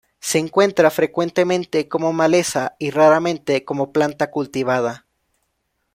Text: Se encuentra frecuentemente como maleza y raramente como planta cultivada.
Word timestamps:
Se 0.19 0.39
encuentra 0.39 0.89
frecuentemente 0.89 1.87
como 1.87 2.11
maleza 2.11 2.75
y 2.79 2.89
raramente 2.89 3.65
como 3.65 3.93
planta 3.93 4.31
cultivada. 4.31 5.05